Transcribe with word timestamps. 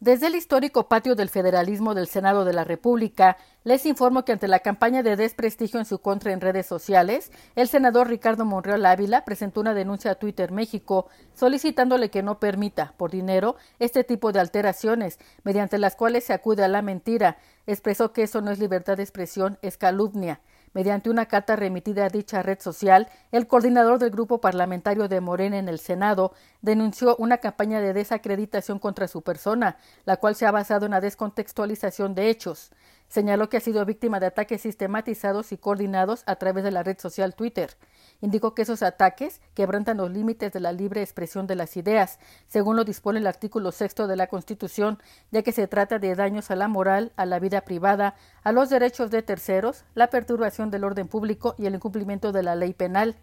Desde 0.00 0.28
el 0.28 0.34
histórico 0.34 0.88
patio 0.88 1.14
del 1.14 1.28
federalismo 1.28 1.94
del 1.94 2.06
Senado 2.06 2.46
de 2.46 2.54
la 2.54 2.64
República, 2.64 3.36
les 3.64 3.84
informo 3.84 4.24
que 4.24 4.32
ante 4.32 4.48
la 4.48 4.60
campaña 4.60 5.02
de 5.02 5.14
desprestigio 5.14 5.78
en 5.78 5.84
su 5.84 5.98
contra 5.98 6.32
en 6.32 6.40
redes 6.40 6.64
sociales, 6.64 7.30
el 7.54 7.68
senador 7.68 8.08
Ricardo 8.08 8.46
Monreal 8.46 8.86
Ávila 8.86 9.26
presentó 9.26 9.60
una 9.60 9.74
denuncia 9.74 10.12
a 10.12 10.14
Twitter 10.14 10.52
México 10.52 11.08
solicitándole 11.34 12.08
que 12.08 12.22
no 12.22 12.40
permita, 12.40 12.94
por 12.96 13.10
dinero, 13.10 13.56
este 13.78 14.02
tipo 14.02 14.32
de 14.32 14.40
alteraciones, 14.40 15.18
mediante 15.44 15.76
las 15.76 15.96
cuales 15.96 16.24
se 16.24 16.32
acude 16.32 16.64
a 16.64 16.68
la 16.68 16.80
mentira. 16.80 17.36
Expresó 17.66 18.14
que 18.14 18.22
eso 18.22 18.40
no 18.40 18.50
es 18.50 18.58
libertad 18.58 18.96
de 18.96 19.02
expresión, 19.02 19.58
es 19.60 19.76
calumnia. 19.76 20.40
Mediante 20.72 21.10
una 21.10 21.26
carta 21.26 21.56
remitida 21.56 22.04
a 22.04 22.10
dicha 22.10 22.42
red 22.42 22.60
social, 22.60 23.08
el 23.32 23.48
coordinador 23.48 23.98
del 23.98 24.10
grupo 24.10 24.40
parlamentario 24.40 25.08
de 25.08 25.20
Morena 25.20 25.58
en 25.58 25.68
el 25.68 25.80
Senado 25.80 26.32
denunció 26.62 27.16
una 27.16 27.38
campaña 27.38 27.80
de 27.80 27.92
desacreditación 27.92 28.78
contra 28.78 29.08
su 29.08 29.22
persona, 29.22 29.78
la 30.04 30.18
cual 30.18 30.36
se 30.36 30.46
ha 30.46 30.52
basado 30.52 30.86
en 30.86 30.92
la 30.92 31.00
descontextualización 31.00 32.14
de 32.14 32.30
hechos. 32.30 32.70
Señaló 33.10 33.48
que 33.48 33.56
ha 33.56 33.60
sido 33.60 33.84
víctima 33.84 34.20
de 34.20 34.26
ataques 34.26 34.62
sistematizados 34.62 35.50
y 35.50 35.58
coordinados 35.58 36.22
a 36.26 36.36
través 36.36 36.62
de 36.62 36.70
la 36.70 36.84
red 36.84 36.96
social 36.96 37.34
Twitter. 37.34 37.76
Indicó 38.20 38.54
que 38.54 38.62
esos 38.62 38.84
ataques 38.84 39.40
quebrantan 39.54 39.96
los 39.96 40.12
límites 40.12 40.52
de 40.52 40.60
la 40.60 40.70
libre 40.70 41.02
expresión 41.02 41.48
de 41.48 41.56
las 41.56 41.76
ideas, 41.76 42.20
según 42.46 42.76
lo 42.76 42.84
dispone 42.84 43.18
el 43.18 43.26
artículo 43.26 43.72
sexto 43.72 44.06
de 44.06 44.14
la 44.14 44.28
Constitución, 44.28 44.98
ya 45.32 45.42
que 45.42 45.50
se 45.50 45.66
trata 45.66 45.98
de 45.98 46.14
daños 46.14 46.52
a 46.52 46.56
la 46.56 46.68
moral, 46.68 47.10
a 47.16 47.26
la 47.26 47.40
vida 47.40 47.62
privada, 47.62 48.14
a 48.44 48.52
los 48.52 48.70
derechos 48.70 49.10
de 49.10 49.22
terceros, 49.22 49.84
la 49.94 50.08
perturbación 50.08 50.70
del 50.70 50.84
orden 50.84 51.08
público 51.08 51.56
y 51.58 51.66
el 51.66 51.74
incumplimiento 51.74 52.30
de 52.30 52.44
la 52.44 52.54
ley 52.54 52.74
penal 52.74 53.16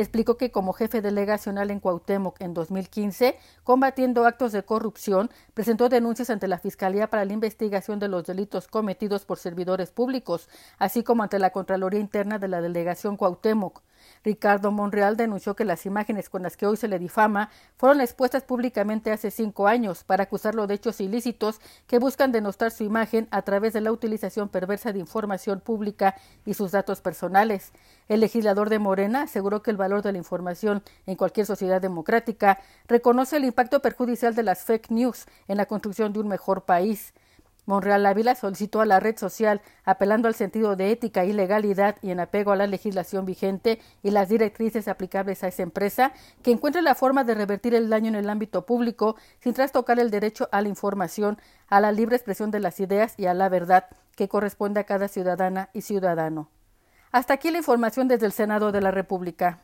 explicó 0.00 0.36
que 0.36 0.50
como 0.50 0.72
jefe 0.72 1.00
delegacional 1.02 1.70
en 1.70 1.80
Cuauhtémoc 1.80 2.40
en 2.40 2.54
2015, 2.54 3.38
combatiendo 3.64 4.26
actos 4.26 4.52
de 4.52 4.62
corrupción, 4.62 5.30
presentó 5.54 5.88
denuncias 5.88 6.30
ante 6.30 6.48
la 6.48 6.58
Fiscalía 6.58 7.08
para 7.08 7.24
la 7.24 7.32
investigación 7.32 7.98
de 7.98 8.08
los 8.08 8.24
delitos 8.24 8.68
cometidos 8.68 9.24
por 9.24 9.38
servidores 9.38 9.90
públicos, 9.90 10.48
así 10.78 11.02
como 11.02 11.22
ante 11.22 11.38
la 11.38 11.50
Contraloría 11.50 12.00
Interna 12.00 12.38
de 12.38 12.48
la 12.48 12.60
delegación 12.60 13.16
Cuauhtémoc. 13.16 13.82
Ricardo 14.24 14.70
Monreal 14.70 15.16
denunció 15.16 15.56
que 15.56 15.64
las 15.64 15.86
imágenes 15.86 16.28
con 16.28 16.42
las 16.42 16.56
que 16.56 16.66
hoy 16.66 16.76
se 16.76 16.88
le 16.88 16.98
difama 16.98 17.50
fueron 17.76 18.00
expuestas 18.00 18.42
públicamente 18.42 19.12
hace 19.12 19.30
cinco 19.30 19.66
años 19.66 20.04
para 20.04 20.24
acusarlo 20.24 20.66
de 20.66 20.74
hechos 20.74 21.00
ilícitos 21.00 21.60
que 21.86 21.98
buscan 21.98 22.32
denostar 22.32 22.70
su 22.70 22.84
imagen 22.84 23.28
a 23.30 23.42
través 23.42 23.72
de 23.72 23.80
la 23.80 23.92
utilización 23.92 24.48
perversa 24.48 24.92
de 24.92 24.98
información 24.98 25.60
pública 25.60 26.14
y 26.44 26.54
sus 26.54 26.72
datos 26.72 27.00
personales. 27.00 27.72
El 28.08 28.20
legislador 28.20 28.70
de 28.70 28.78
Morena 28.78 29.22
aseguró 29.22 29.62
que 29.62 29.70
el 29.70 29.76
valor 29.76 30.02
de 30.02 30.12
la 30.12 30.18
información 30.18 30.82
en 31.06 31.16
cualquier 31.16 31.46
sociedad 31.46 31.80
democrática 31.80 32.60
reconoce 32.86 33.36
el 33.36 33.44
impacto 33.44 33.80
perjudicial 33.80 34.34
de 34.34 34.42
las 34.42 34.64
fake 34.64 34.90
news 34.90 35.26
en 35.46 35.56
la 35.56 35.66
construcción 35.66 36.12
de 36.12 36.20
un 36.20 36.28
mejor 36.28 36.64
país. 36.64 37.12
Monreal 37.68 38.06
Ávila 38.06 38.34
solicitó 38.34 38.80
a 38.80 38.86
la 38.86 38.98
red 38.98 39.18
social, 39.18 39.60
apelando 39.84 40.26
al 40.26 40.34
sentido 40.34 40.74
de 40.74 40.90
ética 40.90 41.26
y 41.26 41.34
legalidad 41.34 41.96
y 42.00 42.10
en 42.10 42.18
apego 42.18 42.52
a 42.52 42.56
la 42.56 42.66
legislación 42.66 43.26
vigente 43.26 43.78
y 44.02 44.10
las 44.10 44.30
directrices 44.30 44.88
aplicables 44.88 45.44
a 45.44 45.48
esa 45.48 45.64
empresa, 45.64 46.12
que 46.42 46.50
encuentre 46.50 46.80
la 46.80 46.94
forma 46.94 47.24
de 47.24 47.34
revertir 47.34 47.74
el 47.74 47.90
daño 47.90 48.08
en 48.08 48.14
el 48.14 48.30
ámbito 48.30 48.64
público 48.64 49.16
sin 49.40 49.52
trastocar 49.52 50.00
el 50.00 50.10
derecho 50.10 50.48
a 50.50 50.62
la 50.62 50.68
información, 50.68 51.38
a 51.68 51.80
la 51.80 51.92
libre 51.92 52.16
expresión 52.16 52.50
de 52.50 52.60
las 52.60 52.80
ideas 52.80 53.12
y 53.18 53.26
a 53.26 53.34
la 53.34 53.50
verdad 53.50 53.84
que 54.16 54.28
corresponde 54.28 54.80
a 54.80 54.84
cada 54.84 55.06
ciudadana 55.06 55.68
y 55.74 55.82
ciudadano. 55.82 56.48
Hasta 57.12 57.34
aquí 57.34 57.50
la 57.50 57.58
información 57.58 58.08
desde 58.08 58.24
el 58.24 58.32
Senado 58.32 58.72
de 58.72 58.80
la 58.80 58.92
República. 58.92 59.58